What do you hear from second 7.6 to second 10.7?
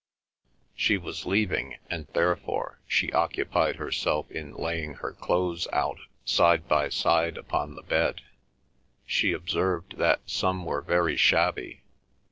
the bed. She observed that some